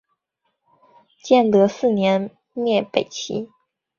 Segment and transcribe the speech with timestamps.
[1.23, 3.51] 建德四年灭北齐。